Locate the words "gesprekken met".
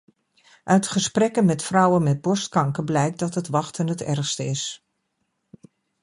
0.87-1.63